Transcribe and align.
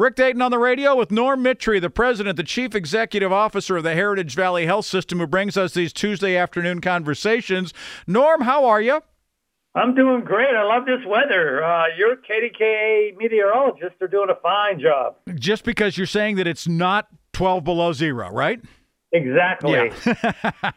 Rick 0.00 0.14
Dayton 0.14 0.40
on 0.40 0.50
the 0.50 0.58
radio 0.58 0.96
with 0.96 1.10
Norm 1.10 1.42
Mitry, 1.42 1.78
the 1.78 1.90
president, 1.90 2.38
the 2.38 2.42
chief 2.42 2.74
executive 2.74 3.32
officer 3.32 3.76
of 3.76 3.82
the 3.82 3.92
Heritage 3.92 4.34
Valley 4.34 4.64
Health 4.64 4.86
System, 4.86 5.18
who 5.18 5.26
brings 5.26 5.58
us 5.58 5.74
these 5.74 5.92
Tuesday 5.92 6.38
afternoon 6.38 6.80
conversations. 6.80 7.74
Norm, 8.06 8.40
how 8.40 8.64
are 8.64 8.80
you? 8.80 9.02
I'm 9.74 9.94
doing 9.94 10.24
great. 10.24 10.56
I 10.56 10.64
love 10.64 10.86
this 10.86 11.06
weather. 11.06 11.62
Uh, 11.62 11.84
your 11.98 12.16
KDKA 12.16 13.14
meteorologists 13.18 14.00
are 14.00 14.08
doing 14.08 14.30
a 14.30 14.40
fine 14.40 14.80
job. 14.80 15.16
Just 15.34 15.64
because 15.64 15.98
you're 15.98 16.06
saying 16.06 16.36
that 16.36 16.46
it's 16.46 16.66
not 16.66 17.08
12 17.34 17.62
below 17.62 17.92
zero, 17.92 18.30
right? 18.30 18.58
Exactly. 19.12 19.72
Yeah. 19.72 20.72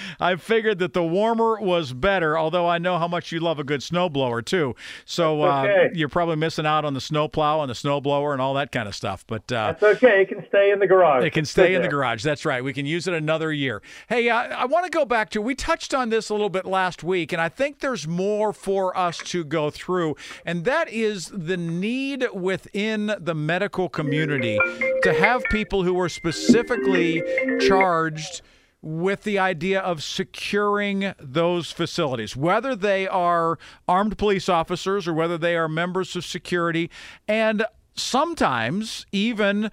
I 0.20 0.36
figured 0.36 0.80
that 0.80 0.94
the 0.94 1.04
warmer 1.04 1.60
was 1.60 1.92
better, 1.92 2.36
although 2.36 2.66
I 2.66 2.78
know 2.78 2.98
how 2.98 3.06
much 3.06 3.30
you 3.30 3.38
love 3.38 3.60
a 3.60 3.64
good 3.64 3.80
snowblower 3.80 4.44
too. 4.44 4.74
So 5.04 5.42
uh, 5.44 5.62
okay. 5.62 5.86
uh, 5.86 5.88
you're 5.94 6.08
probably 6.08 6.36
missing 6.36 6.66
out 6.66 6.84
on 6.84 6.94
the 6.94 7.00
snowplow 7.00 7.62
and 7.62 7.70
the 7.70 7.74
snowblower 7.74 8.32
and 8.32 8.42
all 8.42 8.54
that 8.54 8.72
kind 8.72 8.88
of 8.88 8.96
stuff. 8.96 9.24
But 9.26 9.50
uh, 9.52 9.74
that's 9.78 9.82
okay. 9.82 10.22
It 10.22 10.28
can 10.28 10.44
stay 10.48 10.72
in 10.72 10.80
the 10.80 10.88
garage. 10.88 11.24
It 11.24 11.32
can 11.32 11.44
stay 11.44 11.74
in 11.74 11.82
the 11.82 11.88
garage. 11.88 12.24
That's 12.24 12.44
right. 12.44 12.64
We 12.64 12.72
can 12.72 12.84
use 12.84 13.06
it 13.06 13.14
another 13.14 13.52
year. 13.52 13.80
Hey, 14.08 14.28
uh, 14.28 14.36
I 14.36 14.64
want 14.64 14.84
to 14.84 14.90
go 14.90 15.04
back 15.04 15.30
to. 15.30 15.40
We 15.40 15.54
touched 15.54 15.94
on 15.94 16.08
this 16.08 16.30
a 16.30 16.34
little 16.34 16.50
bit 16.50 16.66
last 16.66 17.04
week, 17.04 17.32
and 17.32 17.40
I 17.40 17.48
think 17.48 17.78
there's 17.78 18.08
more 18.08 18.52
for 18.52 18.96
us 18.98 19.18
to 19.18 19.44
go 19.44 19.70
through, 19.70 20.16
and 20.44 20.64
that 20.64 20.88
is 20.88 21.30
the 21.32 21.56
need 21.56 22.26
within 22.34 23.14
the 23.20 23.34
medical 23.34 23.88
community 23.88 24.58
to 25.02 25.12
have 25.12 25.44
people 25.44 25.84
who 25.84 25.98
are 26.00 26.08
specifically 26.08 27.22
charged 27.68 28.42
with 28.80 29.24
the 29.24 29.38
idea 29.38 29.80
of 29.80 30.02
securing 30.02 31.12
those 31.18 31.72
facilities, 31.72 32.36
whether 32.36 32.76
they 32.76 33.08
are 33.08 33.58
armed 33.88 34.16
police 34.16 34.48
officers 34.48 35.08
or 35.08 35.12
whether 35.12 35.36
they 35.36 35.56
are 35.56 35.68
members 35.68 36.14
of 36.14 36.24
security, 36.24 36.90
and 37.26 37.64
sometimes 37.94 39.04
even 39.10 39.70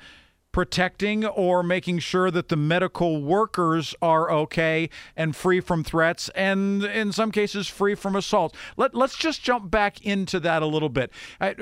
protecting 0.56 1.25
or 1.25 1.61
making 1.61 2.00
sure 2.00 2.31
that 2.31 2.48
the 2.48 2.56
medical 2.56 3.22
workers 3.22 3.94
are 4.02 4.31
okay 4.31 4.89
and 5.14 5.36
free 5.36 5.59
from 5.59 5.84
threats 5.84 6.30
and 6.30 6.81
in 6.81 7.11
some 7.11 7.30
cases 7.30 7.67
free 7.67 7.94
from 7.94 8.16
assault. 8.16 8.56
Let, 8.78 8.95
let's 8.95 9.17
just 9.17 9.44
jump 9.44 9.70
back 9.70 10.06
into 10.06 10.39
that 10.39 10.61
a 10.61 10.66
little 10.66 10.88
bit. 10.88 11.11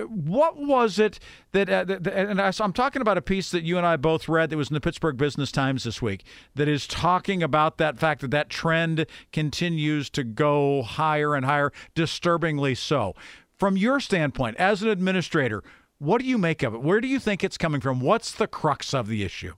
What 0.06 0.58
was 0.58 1.00
it 1.00 1.20
that, 1.54 1.72
uh, 1.72 1.86
that 1.86 2.08
and 2.08 2.40
I'm 2.40 2.72
talking 2.72 3.02
about 3.02 3.18
a 3.18 3.24
piece 3.24 3.50
that 3.50 3.64
you 3.64 3.80
and 3.80 3.88
I 3.88 3.96
both 3.96 4.30
read 4.30 4.52
that 4.52 4.58
was 4.58 4.70
in 4.70 4.76
the 4.76 4.80
Pittsburgh 4.80 5.18
Business 5.18 5.52
Times 5.52 5.86
this 5.86 6.00
week 6.00 6.24
that 6.54 6.68
is 6.68 6.86
talking 6.86 7.42
about 7.42 7.80
that 7.80 7.98
fact 7.98 8.22
that 8.22 8.30
that 8.30 8.52
trend 8.52 9.08
continues 9.32 10.08
to 10.12 10.24
go 10.24 10.84
higher 10.84 11.34
and 11.34 11.48
higher, 11.48 11.72
disturbingly 11.96 12.76
so. 12.76 13.16
From 13.58 13.76
your 13.76 14.00
standpoint 14.00 14.58
as 14.58 14.84
an 14.84 14.90
administrator, 14.90 15.64
what 16.00 16.22
do 16.22 16.28
you 16.28 16.38
make 16.38 16.64
of 16.64 16.74
it? 16.74 16.82
Where 16.82 17.02
do 17.02 17.08
you 17.08 17.20
think 17.20 17.44
it's 17.44 17.58
coming 17.58 17.82
from? 17.82 18.00
What's 18.00 18.32
the 18.34 18.48
crux 18.48 18.94
of 18.94 19.08
the 19.08 19.24
issue? 19.24 19.54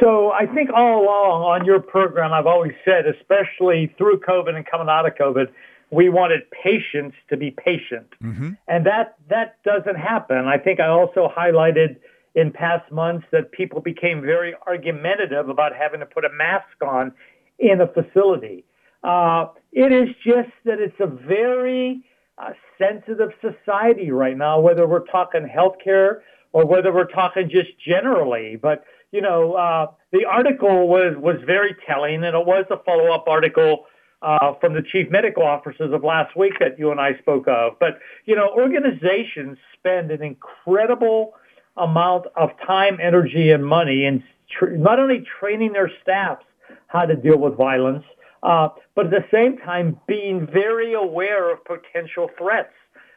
So 0.00 0.30
I 0.30 0.46
think 0.46 0.70
all 0.74 1.02
along 1.02 1.42
on 1.42 1.64
your 1.64 1.80
program, 1.80 2.32
I've 2.32 2.46
always 2.46 2.74
said, 2.84 3.06
especially 3.06 3.94
through 3.98 4.20
COVID 4.20 4.54
and 4.54 4.64
coming 4.66 4.88
out 4.88 5.06
of 5.06 5.14
COVID, 5.14 5.48
we 5.90 6.08
wanted 6.08 6.42
patients 6.50 7.16
to 7.30 7.36
be 7.36 7.50
patient. 7.50 8.08
Mm-hmm. 8.22 8.50
And 8.68 8.86
that, 8.86 9.16
that 9.30 9.62
doesn't 9.64 9.96
happen. 9.96 10.46
I 10.46 10.58
think 10.58 10.80
I 10.80 10.88
also 10.88 11.32
highlighted 11.34 11.96
in 12.34 12.52
past 12.52 12.90
months 12.92 13.26
that 13.32 13.50
people 13.52 13.80
became 13.80 14.20
very 14.20 14.54
argumentative 14.66 15.48
about 15.48 15.74
having 15.74 16.00
to 16.00 16.06
put 16.06 16.24
a 16.24 16.30
mask 16.30 16.66
on 16.86 17.12
in 17.58 17.80
a 17.80 17.86
facility. 17.88 18.64
Uh, 19.02 19.46
it 19.72 19.92
is 19.92 20.14
just 20.24 20.50
that 20.64 20.78
it's 20.78 21.00
a 21.00 21.06
very 21.06 22.04
uh, 22.40 22.52
sensitive 22.78 23.30
society 23.40 24.10
right 24.10 24.36
now, 24.36 24.60
whether 24.60 24.86
we're 24.86 25.06
talking 25.06 25.48
healthcare 25.48 26.20
or 26.52 26.66
whether 26.66 26.92
we're 26.92 27.10
talking 27.10 27.48
just 27.50 27.70
generally. 27.84 28.56
But 28.56 28.84
you 29.12 29.20
know, 29.20 29.54
uh, 29.54 29.86
the 30.12 30.24
article 30.24 30.88
was 30.88 31.16
was 31.16 31.36
very 31.46 31.74
telling, 31.86 32.24
and 32.24 32.36
it 32.36 32.46
was 32.46 32.64
a 32.70 32.78
follow 32.84 33.12
up 33.12 33.26
article 33.26 33.86
uh, 34.22 34.54
from 34.60 34.74
the 34.74 34.82
chief 34.82 35.10
medical 35.10 35.42
officers 35.42 35.92
of 35.92 36.04
last 36.04 36.36
week 36.36 36.54
that 36.60 36.78
you 36.78 36.90
and 36.90 37.00
I 37.00 37.16
spoke 37.18 37.48
of. 37.48 37.78
But 37.78 37.98
you 38.26 38.36
know, 38.36 38.48
organizations 38.48 39.58
spend 39.74 40.10
an 40.10 40.22
incredible 40.22 41.34
amount 41.76 42.26
of 42.36 42.50
time, 42.66 42.98
energy, 43.00 43.50
and 43.50 43.64
money 43.64 44.04
in 44.04 44.22
tr- 44.50 44.70
not 44.70 44.98
only 44.98 45.24
training 45.40 45.72
their 45.72 45.90
staffs 46.02 46.44
how 46.88 47.04
to 47.06 47.14
deal 47.14 47.38
with 47.38 47.54
violence, 47.56 48.04
uh, 48.42 48.68
but 48.94 49.06
at 49.06 49.10
the 49.10 49.24
same 49.32 49.58
time 49.58 49.98
being 50.06 50.46
very 50.46 50.94
aware 50.94 51.52
of 51.52 51.58
potential 51.64 52.30
threats. 52.38 52.72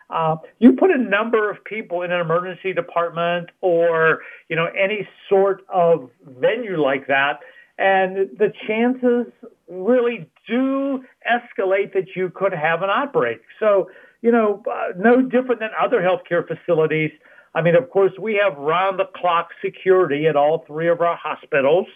Uh, 0.09 0.35
you 0.59 0.73
put 0.73 0.91
a 0.91 0.97
number 0.97 1.49
of 1.49 1.63
people 1.63 2.01
in 2.01 2.11
an 2.11 2.19
emergency 2.19 2.73
department 2.73 3.49
or 3.61 4.19
you 4.49 4.55
know 4.55 4.67
any 4.77 5.07
sort 5.29 5.63
of 5.69 6.09
venue 6.39 6.81
like 6.81 7.07
that, 7.07 7.39
and 7.77 8.29
the 8.37 8.51
chances 8.67 9.31
really 9.69 10.29
do 10.47 11.01
escalate 11.31 11.93
that 11.93 12.07
you 12.15 12.29
could 12.29 12.51
have 12.51 12.81
an 12.81 12.89
outbreak. 12.89 13.39
So 13.59 13.89
you 14.21 14.31
know, 14.31 14.63
uh, 14.71 14.89
no 14.97 15.21
different 15.21 15.59
than 15.59 15.69
other 15.79 15.99
healthcare 16.01 16.45
facilities. 16.47 17.11
I 17.53 17.61
mean, 17.61 17.75
of 17.75 17.89
course, 17.89 18.13
we 18.19 18.39
have 18.41 18.57
round-the-clock 18.57 19.49
security 19.63 20.27
at 20.27 20.35
all 20.35 20.63
three 20.67 20.87
of 20.87 21.01
our 21.01 21.15
hospitals. 21.15 21.87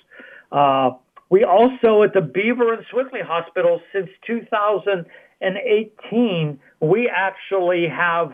Uh, 0.52 0.92
we 1.36 1.44
also, 1.44 2.02
at 2.04 2.14
the 2.14 2.22
Beaver 2.22 2.76
and 2.76 2.86
Sewickley 2.90 3.22
Hospital, 3.22 3.82
since 3.92 4.08
2018, 4.26 6.60
we 6.80 7.12
actually 7.14 7.90
have 7.90 8.32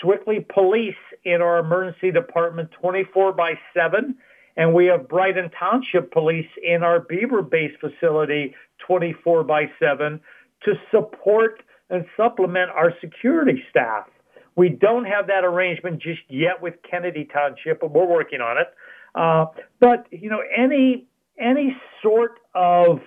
Sewickley 0.00 0.46
Police 0.48 0.94
in 1.24 1.42
our 1.42 1.58
emergency 1.58 2.12
department 2.12 2.70
24 2.80 3.32
by 3.32 3.54
7, 3.74 4.14
and 4.56 4.72
we 4.72 4.86
have 4.86 5.08
Brighton 5.08 5.50
Township 5.58 6.12
Police 6.12 6.46
in 6.62 6.84
our 6.84 7.00
Beaver 7.00 7.42
base 7.42 7.72
facility 7.80 8.54
24 8.86 9.42
by 9.42 9.68
7 9.82 10.20
to 10.64 10.74
support 10.92 11.64
and 11.90 12.06
supplement 12.16 12.70
our 12.70 12.94
security 13.00 13.64
staff. 13.68 14.06
We 14.54 14.68
don't 14.68 15.06
have 15.06 15.26
that 15.26 15.42
arrangement 15.42 16.00
just 16.00 16.20
yet 16.28 16.62
with 16.62 16.74
Kennedy 16.88 17.24
Township, 17.32 17.80
but 17.80 17.90
we're 17.90 18.06
working 18.06 18.40
on 18.40 18.58
it. 18.58 18.68
Uh, 19.16 19.46
but 19.80 20.06
you 20.12 20.30
know, 20.30 20.42
any 20.56 21.07
any 21.40 21.76
sort 22.02 22.40
of 22.54 23.00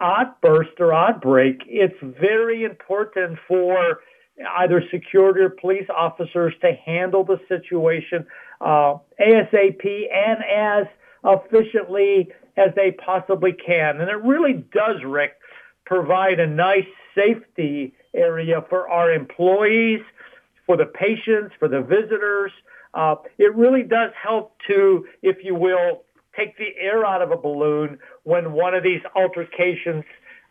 outburst 0.00 0.78
or 0.78 0.92
outbreak, 0.92 1.62
it's 1.66 1.96
very 2.20 2.64
important 2.64 3.38
for 3.46 4.00
either 4.58 4.82
security 4.90 5.40
or 5.40 5.50
police 5.50 5.88
officers 5.94 6.54
to 6.60 6.72
handle 6.84 7.24
the 7.24 7.40
situation 7.48 8.24
uh, 8.60 8.94
ASAP 9.20 9.84
and 9.84 10.44
as 10.44 10.86
efficiently 11.24 12.28
as 12.56 12.70
they 12.76 12.92
possibly 12.92 13.52
can. 13.52 14.00
And 14.00 14.08
it 14.08 14.22
really 14.22 14.64
does, 14.72 15.02
Rick, 15.04 15.32
provide 15.84 16.38
a 16.38 16.46
nice 16.46 16.86
safety 17.14 17.94
area 18.14 18.64
for 18.68 18.88
our 18.88 19.12
employees, 19.12 20.00
for 20.66 20.76
the 20.76 20.86
patients, 20.86 21.54
for 21.58 21.68
the 21.68 21.80
visitors. 21.80 22.52
Uh, 22.94 23.16
it 23.38 23.54
really 23.54 23.82
does 23.82 24.10
help 24.20 24.56
to, 24.66 25.06
if 25.22 25.38
you 25.42 25.54
will, 25.54 26.04
take 26.38 26.56
the 26.56 26.70
air 26.80 27.04
out 27.04 27.22
of 27.22 27.30
a 27.30 27.36
balloon 27.36 27.98
when 28.24 28.52
one 28.52 28.74
of 28.74 28.82
these 28.82 29.00
altercations 29.16 30.04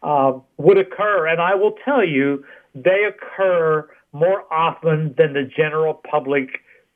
uh, 0.04 0.34
would 0.58 0.78
occur. 0.78 1.28
And 1.28 1.42
I 1.42 1.56
will 1.56 1.76
tell 1.86 2.06
you, 2.06 2.44
they 2.76 3.06
occur 3.08 3.90
more 4.14 4.52
often 4.54 5.16
than 5.18 5.34
the 5.34 5.50
general 5.56 6.02
public 6.10 6.50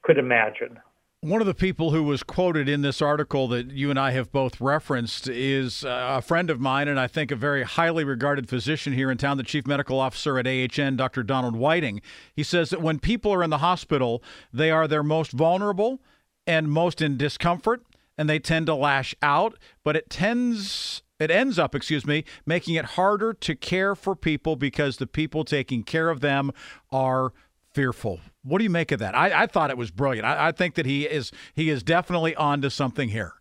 could 0.03 0.17
imagine. 0.17 0.79
One 1.23 1.39
of 1.39 1.45
the 1.45 1.53
people 1.53 1.91
who 1.91 2.01
was 2.01 2.23
quoted 2.23 2.67
in 2.67 2.81
this 2.81 2.99
article 2.99 3.47
that 3.49 3.69
you 3.69 3.91
and 3.91 3.99
I 3.99 4.09
have 4.09 4.31
both 4.31 4.59
referenced 4.59 5.27
is 5.27 5.85
uh, 5.85 6.15
a 6.17 6.21
friend 6.21 6.49
of 6.49 6.59
mine, 6.59 6.87
and 6.87 6.99
I 6.99 7.05
think 7.05 7.29
a 7.29 7.35
very 7.35 7.61
highly 7.61 8.03
regarded 8.03 8.49
physician 8.49 8.93
here 8.93 9.11
in 9.11 9.19
town, 9.19 9.37
the 9.37 9.43
chief 9.43 9.67
medical 9.67 9.99
officer 9.99 10.39
at 10.39 10.47
AHN, 10.47 10.95
Dr. 10.95 11.21
Donald 11.21 11.55
Whiting. 11.55 12.01
He 12.33 12.41
says 12.41 12.71
that 12.71 12.81
when 12.81 12.97
people 12.97 13.31
are 13.31 13.43
in 13.43 13.51
the 13.51 13.59
hospital, 13.59 14.23
they 14.51 14.71
are 14.71 14.87
their 14.87 15.03
most 15.03 15.31
vulnerable 15.31 16.01
and 16.47 16.71
most 16.71 17.03
in 17.03 17.17
discomfort 17.17 17.83
and 18.21 18.29
they 18.29 18.37
tend 18.37 18.67
to 18.67 18.75
lash 18.75 19.15
out, 19.23 19.57
but 19.83 19.95
it 19.95 20.07
tends 20.07 21.01
it 21.19 21.31
ends 21.31 21.57
up, 21.57 21.73
excuse 21.73 22.05
me, 22.05 22.23
making 22.45 22.75
it 22.75 22.85
harder 22.85 23.33
to 23.33 23.55
care 23.55 23.95
for 23.95 24.15
people 24.15 24.55
because 24.55 24.97
the 24.97 25.07
people 25.07 25.43
taking 25.43 25.81
care 25.81 26.11
of 26.11 26.19
them 26.19 26.51
are 26.91 27.33
fearful. 27.73 28.19
What 28.43 28.59
do 28.59 28.63
you 28.63 28.69
make 28.69 28.91
of 28.91 28.99
that? 28.99 29.15
I, 29.15 29.43
I 29.43 29.47
thought 29.47 29.71
it 29.71 29.77
was 29.77 29.89
brilliant. 29.89 30.27
I, 30.27 30.49
I 30.49 30.51
think 30.51 30.75
that 30.75 30.85
he 30.85 31.05
is 31.05 31.31
he 31.55 31.71
is 31.71 31.81
definitely 31.81 32.35
on 32.35 32.61
to 32.61 32.69
something 32.69 33.09
here. 33.09 33.33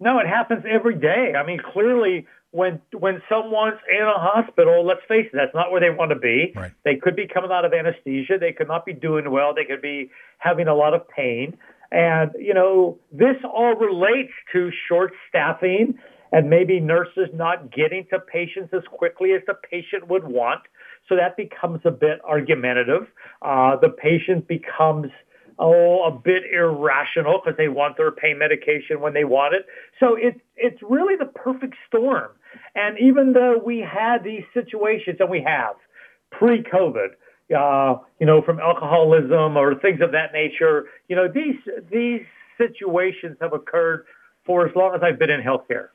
No, 0.00 0.18
it 0.20 0.26
happens 0.26 0.64
every 0.70 0.96
day. 0.96 1.34
I 1.36 1.46
mean, 1.46 1.60
clearly, 1.72 2.26
when 2.50 2.80
when 2.98 3.20
someone's 3.28 3.80
in 3.90 4.06
a 4.06 4.18
hospital, 4.18 4.86
let's 4.86 5.02
face 5.06 5.26
it, 5.26 5.34
that's 5.34 5.54
not 5.54 5.70
where 5.70 5.82
they 5.82 5.90
want 5.90 6.12
to 6.12 6.18
be. 6.18 6.54
Right. 6.56 6.72
They 6.82 6.96
could 6.96 7.14
be 7.14 7.26
coming 7.26 7.50
out 7.52 7.66
of 7.66 7.74
anesthesia. 7.74 8.38
They 8.40 8.52
could 8.52 8.68
not 8.68 8.86
be 8.86 8.94
doing 8.94 9.30
well. 9.30 9.52
They 9.54 9.66
could 9.66 9.82
be 9.82 10.10
having 10.38 10.66
a 10.66 10.74
lot 10.74 10.94
of 10.94 11.06
pain. 11.08 11.58
And, 11.94 12.32
you 12.36 12.52
know, 12.52 12.98
this 13.12 13.36
all 13.44 13.76
relates 13.76 14.32
to 14.52 14.70
short 14.88 15.12
staffing 15.28 15.96
and 16.32 16.50
maybe 16.50 16.80
nurses 16.80 17.28
not 17.32 17.72
getting 17.72 18.04
to 18.10 18.18
patients 18.18 18.74
as 18.74 18.82
quickly 18.90 19.30
as 19.32 19.42
the 19.46 19.54
patient 19.54 20.08
would 20.08 20.24
want. 20.24 20.62
So 21.08 21.14
that 21.14 21.36
becomes 21.36 21.82
a 21.84 21.92
bit 21.92 22.18
argumentative. 22.24 23.06
Uh, 23.42 23.76
the 23.76 23.90
patient 23.90 24.48
becomes 24.48 25.12
oh, 25.60 26.02
a 26.04 26.10
bit 26.10 26.42
irrational 26.52 27.40
because 27.44 27.56
they 27.56 27.68
want 27.68 27.96
their 27.96 28.10
pain 28.10 28.38
medication 28.38 29.00
when 29.00 29.14
they 29.14 29.22
want 29.22 29.54
it. 29.54 29.66
So 30.00 30.16
it's 30.16 30.40
it's 30.56 30.82
really 30.82 31.14
the 31.16 31.26
perfect 31.26 31.76
storm. 31.86 32.32
And 32.74 32.98
even 32.98 33.34
though 33.34 33.60
we 33.64 33.78
had 33.78 34.24
these 34.24 34.42
situations, 34.52 35.18
and 35.20 35.30
we 35.30 35.42
have 35.46 35.76
pre-COVID, 36.32 37.10
uh, 37.56 37.96
you 38.18 38.26
know, 38.26 38.42
from 38.42 38.58
alcoholism 38.58 39.56
or 39.56 39.74
things 39.74 40.00
of 40.00 40.12
that 40.12 40.32
nature, 40.32 40.86
you 41.08 41.16
know, 41.16 41.28
these 41.28 41.56
these 41.90 42.22
situations 42.56 43.36
have 43.40 43.52
occurred 43.52 44.06
for 44.46 44.66
as 44.66 44.74
long 44.76 44.94
as 44.94 45.02
I've 45.02 45.18
been 45.18 45.30
in 45.30 45.42
healthcare. 45.42 45.88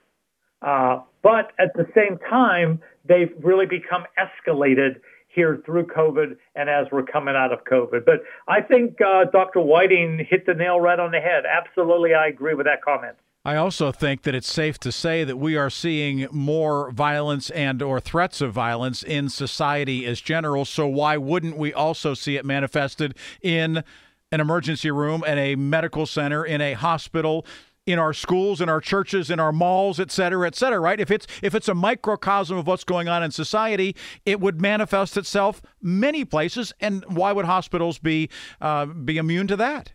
Uh, 0.62 1.02
but 1.22 1.52
at 1.58 1.74
the 1.76 1.88
same 1.96 2.18
time, 2.30 2.82
they've 3.06 3.32
really 3.42 3.66
become 3.66 4.04
escalated 4.18 5.00
here 5.30 5.62
through 5.66 5.86
COVID 5.86 6.36
and 6.56 6.70
as 6.70 6.88
we're 6.92 7.04
coming 7.04 7.36
out 7.36 7.54
of 7.54 7.64
COVID. 7.64 8.04
But 8.06 8.24
I 8.48 8.62
think 8.62 9.00
uh, 9.00 9.26
Dr. 9.32 9.62
Whiting 9.62 10.26
hit 10.30 10.46
the 10.46 10.54
nail 10.54 10.80
right 10.80 11.00
on 11.00 11.12
the 11.12 11.20
head. 11.20 11.44
Absolutely, 11.46 12.14
I 12.14 12.28
agree 12.28 12.56
with 12.56 12.66
that 12.66 12.82
comment. 12.84 13.16
I 13.50 13.56
also 13.56 13.92
think 13.92 14.22
that 14.24 14.36
it's 14.36 14.54
safe 14.54 14.78
to 14.82 14.92
say 14.92 15.24
that 15.24 15.38
we 15.38 15.58
are 15.58 15.72
seeing 15.72 16.28
more 16.30 16.92
violence 16.92 17.50
and 17.50 17.82
or 17.82 18.00
threats 18.00 18.42
of 18.42 18.54
violence 18.54 19.02
in 19.02 19.28
society 19.28 20.06
as 20.06 20.22
general. 20.22 20.66
So 20.66 20.86
why 20.86 21.18
wouldn't 21.18 21.58
we 21.58 21.74
also 21.74 22.14
see 22.14 22.36
it 22.36 22.46
manifested 22.46 23.16
in 23.42 23.84
an 24.32 24.40
emergency 24.40 24.92
room, 24.92 25.24
and 25.26 25.40
a 25.40 25.56
medical 25.56 26.06
center, 26.06 26.46
in 26.46 26.62
a 26.62 26.74
hospital? 26.74 27.44
in 27.88 27.98
our 27.98 28.14
schools, 28.14 28.62
in 28.62 28.70
our 28.70 28.80
churches, 28.80 29.32
in 29.32 29.40
our 29.40 29.52
malls, 29.52 30.00
et 30.00 30.12
cetera, 30.12 30.46
et 30.46 30.54
cetera, 30.54 30.80
right? 30.80 31.00
If 31.00 31.10
it's 31.10 31.26
if 31.42 31.56
it's 31.56 31.68
a 31.68 31.74
microcosm 31.74 32.56
of 32.56 32.68
what's 32.68 32.84
going 32.84 33.08
on 33.08 33.24
in 33.24 33.32
society, 33.32 33.96
it 34.28 34.40
would 34.40 34.62
manifest 34.62 35.18
itself 35.18 35.60
many 35.82 36.24
places. 36.24 36.72
And 36.80 37.04
why 37.08 37.32
would 37.32 37.46
hospitals 37.46 37.98
be 37.98 38.30
uh, 38.62 38.86
be 38.86 39.18
immune 39.18 39.48
to 39.48 39.56
that? 39.56 39.94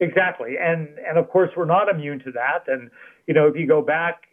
Exactly, 0.00 0.56
and 0.60 0.88
and 0.98 1.18
of 1.18 1.28
course 1.30 1.50
we're 1.56 1.64
not 1.64 1.88
immune 1.88 2.18
to 2.20 2.32
that. 2.32 2.64
And 2.66 2.90
you 3.26 3.34
know, 3.34 3.46
if 3.46 3.56
you 3.56 3.66
go 3.66 3.80
back 3.80 4.24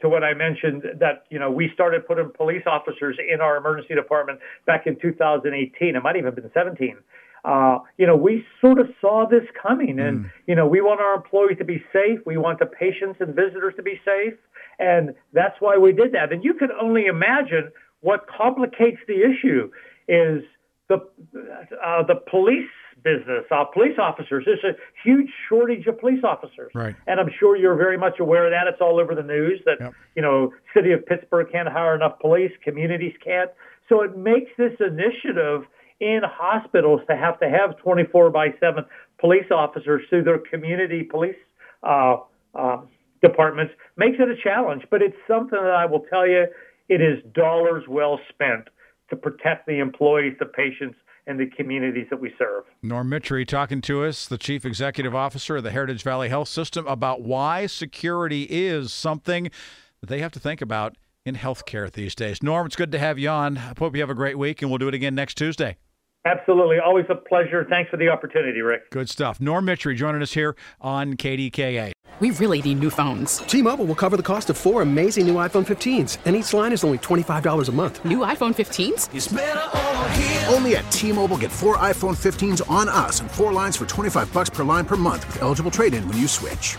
to 0.00 0.08
what 0.08 0.22
I 0.22 0.34
mentioned, 0.34 0.82
that 0.98 1.24
you 1.30 1.38
know 1.38 1.50
we 1.50 1.70
started 1.72 2.06
putting 2.06 2.30
police 2.36 2.64
officers 2.66 3.16
in 3.32 3.40
our 3.40 3.56
emergency 3.56 3.94
department 3.94 4.40
back 4.66 4.86
in 4.86 4.96
2018. 5.00 5.96
It 5.96 6.02
might 6.02 6.16
even 6.16 6.26
have 6.26 6.34
been 6.34 6.50
17 6.52 6.96
uh, 7.46 7.78
you 7.96 8.06
know, 8.06 8.16
we 8.16 8.44
sort 8.60 8.80
of 8.80 8.88
saw 9.00 9.24
this 9.24 9.44
coming 9.62 10.00
and, 10.00 10.24
mm. 10.24 10.30
you 10.48 10.54
know, 10.54 10.66
we 10.66 10.80
want 10.80 11.00
our 11.00 11.14
employees 11.14 11.56
to 11.58 11.64
be 11.64 11.82
safe. 11.92 12.18
We 12.26 12.36
want 12.36 12.58
the 12.58 12.66
patients 12.66 13.18
and 13.20 13.36
visitors 13.36 13.72
to 13.76 13.84
be 13.84 14.00
safe. 14.04 14.34
And 14.80 15.14
that's 15.32 15.54
why 15.60 15.78
we 15.78 15.92
did 15.92 16.12
that. 16.12 16.32
And 16.32 16.42
you 16.42 16.54
can 16.54 16.70
only 16.72 17.06
imagine 17.06 17.70
what 18.00 18.26
complicates 18.26 18.98
the 19.06 19.22
issue 19.22 19.70
is 20.08 20.42
the, 20.88 20.96
uh, 21.84 22.02
the 22.02 22.16
police 22.28 22.68
business, 23.06 23.44
uh, 23.52 23.64
police 23.72 23.96
officers. 23.98 24.42
There's 24.44 24.64
a 24.64 24.76
huge 25.04 25.28
shortage 25.48 25.86
of 25.86 26.00
police 26.00 26.24
officers. 26.24 26.72
Right. 26.74 26.96
And 27.06 27.20
I'm 27.20 27.30
sure 27.38 27.56
you're 27.56 27.76
very 27.76 27.96
much 27.96 28.18
aware 28.18 28.46
of 28.46 28.50
that. 28.50 28.66
It's 28.66 28.80
all 28.80 28.98
over 28.98 29.14
the 29.14 29.22
news 29.22 29.60
that, 29.64 29.76
yep. 29.78 29.94
you 30.16 30.22
know, 30.22 30.52
city 30.74 30.90
of 30.90 31.06
Pittsburgh 31.06 31.46
can't 31.52 31.68
hire 31.68 31.94
enough 31.94 32.18
police, 32.18 32.50
communities 32.64 33.14
can't. 33.22 33.50
So 33.88 34.02
it 34.02 34.16
makes 34.16 34.50
this 34.58 34.72
initiative 34.80 35.62
in 36.00 36.22
hospitals 36.24 37.00
to 37.08 37.16
have 37.16 37.38
to 37.38 37.48
have 37.48 37.78
24 37.78 38.30
by 38.30 38.48
7 38.58 38.84
police 39.20 39.50
officers 39.52 40.02
through 40.10 40.24
their 40.24 40.38
community 40.38 41.04
police 41.04 41.36
uh, 41.84 42.16
uh, 42.56 42.78
departments 43.22 43.72
makes 43.96 44.16
it 44.18 44.28
a 44.28 44.36
challenge. 44.42 44.82
But 44.90 45.00
it's 45.00 45.16
something 45.28 45.58
that 45.62 45.70
I 45.70 45.86
will 45.86 46.04
tell 46.10 46.26
you, 46.26 46.46
it 46.88 47.00
is 47.00 47.22
dollars 47.32 47.84
well 47.88 48.18
spent 48.28 48.68
to 49.10 49.16
protect 49.16 49.66
the 49.68 49.78
employees, 49.78 50.34
the 50.40 50.46
patients, 50.46 50.96
and 51.26 51.38
the 51.40 51.46
communities 51.46 52.06
that 52.10 52.20
we 52.20 52.32
serve. 52.38 52.64
Norm 52.82 53.08
Mitry 53.08 53.44
talking 53.44 53.80
to 53.82 54.04
us, 54.04 54.26
the 54.26 54.38
Chief 54.38 54.64
Executive 54.64 55.14
Officer 55.14 55.56
of 55.56 55.64
the 55.64 55.70
Heritage 55.70 56.02
Valley 56.02 56.28
Health 56.28 56.48
System, 56.48 56.86
about 56.86 57.22
why 57.22 57.66
security 57.66 58.44
is 58.44 58.92
something 58.92 59.50
that 60.00 60.08
they 60.08 60.20
have 60.20 60.32
to 60.32 60.40
think 60.40 60.60
about 60.60 60.96
in 61.24 61.34
healthcare 61.34 61.90
these 61.90 62.14
days. 62.14 62.42
Norm, 62.42 62.66
it's 62.66 62.76
good 62.76 62.92
to 62.92 62.98
have 62.98 63.18
you 63.18 63.28
on. 63.28 63.58
I 63.58 63.74
hope 63.78 63.94
you 63.94 64.00
have 64.00 64.10
a 64.10 64.14
great 64.14 64.38
week, 64.38 64.62
and 64.62 64.70
we'll 64.70 64.78
do 64.78 64.88
it 64.88 64.94
again 64.94 65.14
next 65.14 65.34
Tuesday. 65.34 65.76
Absolutely. 66.26 66.80
Always 66.80 67.06
a 67.08 67.14
pleasure. 67.14 67.64
Thanks 67.68 67.88
for 67.88 67.96
the 67.96 68.08
opportunity, 68.08 68.60
Rick. 68.60 68.90
Good 68.90 69.08
stuff. 69.08 69.40
Norm 69.40 69.64
Mitry 69.64 69.94
joining 69.94 70.22
us 70.22 70.32
here 70.32 70.56
on 70.80 71.14
KDKA. 71.14 71.92
We 72.18 72.30
really 72.30 72.62
need 72.62 72.80
new 72.80 72.88
phones. 72.88 73.38
T 73.38 73.60
Mobile 73.60 73.84
will 73.84 73.94
cover 73.94 74.16
the 74.16 74.22
cost 74.22 74.48
of 74.48 74.56
four 74.56 74.80
amazing 74.80 75.26
new 75.26 75.34
iPhone 75.34 75.66
15s, 75.66 76.18
and 76.24 76.34
each 76.34 76.52
line 76.54 76.72
is 76.72 76.82
only 76.82 76.98
$25 76.98 77.68
a 77.68 77.72
month. 77.72 78.04
New 78.06 78.18
iPhone 78.18 78.54
15s? 78.54 80.52
Only 80.52 80.76
at 80.76 80.90
T 80.90 81.12
Mobile 81.12 81.36
get 81.36 81.52
four 81.52 81.76
iPhone 81.76 82.16
15s 82.16 82.68
on 82.70 82.88
us 82.88 83.20
and 83.20 83.30
four 83.30 83.52
lines 83.52 83.76
for 83.76 83.84
25 83.84 84.32
bucks 84.32 84.48
per 84.48 84.64
line 84.64 84.86
per 84.86 84.96
month 84.96 85.26
with 85.26 85.42
eligible 85.42 85.70
trade 85.70 85.92
in 85.92 86.08
when 86.08 86.16
you 86.16 86.26
switch. 86.26 86.78